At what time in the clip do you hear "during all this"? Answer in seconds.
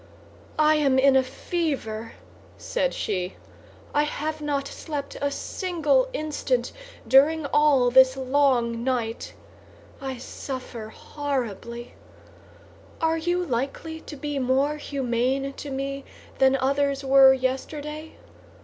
7.07-8.17